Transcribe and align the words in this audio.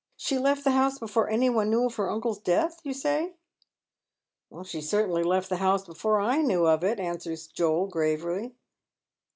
She 0.17 0.39
left 0.39 0.63
the 0.63 0.71
house 0.71 0.97
before 0.97 1.29
any 1.29 1.47
one 1.47 1.69
knew 1.69 1.85
of 1.85 1.93
her 1.97 2.09
uncle's 2.09 2.39
death, 2.39 2.79
you 2.81 2.91
say?"" 2.91 3.35
She 4.65 4.81
certainly 4.81 5.21
left 5.21 5.47
the 5.49 5.57
bouse 5.57 5.85
before 5.85 6.19
I 6.19 6.37
knew 6.41 6.65
of 6.65 6.83
it," 6.83 6.99
answers 6.99 7.45
Joel, 7.45 7.85
gravely. 7.85 8.55